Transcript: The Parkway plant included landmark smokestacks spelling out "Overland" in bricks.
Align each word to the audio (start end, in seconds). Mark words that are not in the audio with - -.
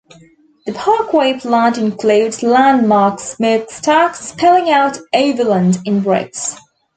The 0.65 0.73
Parkway 0.73 1.39
plant 1.39 1.77
included 1.77 2.41
landmark 2.41 3.19
smokestacks 3.19 4.29
spelling 4.29 4.67
out 4.71 4.97
"Overland" 5.13 5.77
in 5.85 5.99
bricks. 6.01 6.55